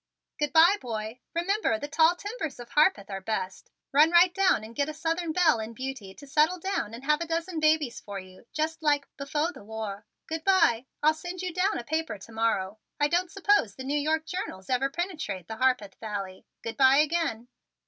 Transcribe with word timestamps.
"Good 0.39 0.51
bye, 0.51 0.77
boy! 0.81 1.19
Remember, 1.35 1.77
the 1.77 1.87
tall 1.87 2.15
timbers 2.15 2.59
of 2.59 2.69
Harpeth 2.71 3.11
are 3.11 3.21
best. 3.21 3.69
Run 3.91 4.09
right 4.09 4.33
down 4.33 4.63
and 4.63 4.75
get 4.75 4.89
a 4.89 4.95
Southern 4.95 5.31
belle 5.31 5.59
and 5.59 5.75
beauty 5.75 6.15
to 6.15 6.25
settle 6.25 6.57
down 6.57 6.95
and 6.95 7.03
have 7.03 7.21
a 7.21 7.27
dozen 7.27 7.59
babies 7.59 7.99
for 7.99 8.17
you, 8.19 8.47
just 8.51 8.81
like 8.81 9.05
'befo' 9.17 9.51
the 9.51 9.63
war.' 9.63 10.07
Good 10.25 10.43
bye! 10.43 10.87
I'll 11.03 11.13
send 11.13 11.43
you 11.43 11.53
down 11.53 11.77
a 11.77 11.83
paper 11.83 12.17
to 12.17 12.31
morrow. 12.31 12.79
I 12.99 13.09
don't 13.09 13.29
suppose 13.31 13.75
the 13.75 13.83
New 13.83 13.93
York 13.99 14.25
journals 14.25 14.71
ever 14.71 14.89
penetrate 14.89 15.47
the 15.47 15.57
Harpeth 15.57 15.93
Valley. 15.99 16.47
Good 16.63 16.77
bye 16.77 16.97
again." 16.97 17.47